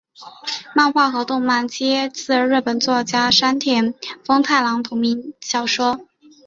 [0.73, 3.93] 漫画和动画皆自日本作家山田
[4.25, 6.07] 风太郎的同名小说。